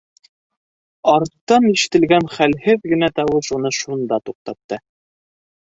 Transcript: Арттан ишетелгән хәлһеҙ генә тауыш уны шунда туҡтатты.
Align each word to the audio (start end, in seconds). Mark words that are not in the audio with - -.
Арттан 1.15 1.67
ишетелгән 1.73 2.25
хәлһеҙ 2.37 2.89
генә 2.95 3.11
тауыш 3.21 3.53
уны 3.59 3.75
шунда 3.83 4.21
туҡтатты. 4.27 4.85